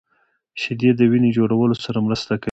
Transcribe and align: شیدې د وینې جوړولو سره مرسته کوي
شیدې 0.61 0.89
د 0.95 1.01
وینې 1.11 1.29
جوړولو 1.37 1.75
سره 1.85 1.97
مرسته 2.07 2.31
کوي 2.35 2.39